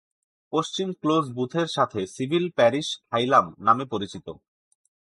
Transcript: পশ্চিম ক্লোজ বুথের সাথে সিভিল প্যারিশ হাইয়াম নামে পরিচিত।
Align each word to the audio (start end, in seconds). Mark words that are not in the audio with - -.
পশ্চিম 0.53 0.87
ক্লোজ 0.93 1.25
বুথের 1.31 1.67
সাথে 1.67 1.99
সিভিল 2.07 2.45
প্যারিশ 2.49 2.87
হাইয়াম 3.11 3.45
নামে 3.59 3.85
পরিচিত। 3.85 4.27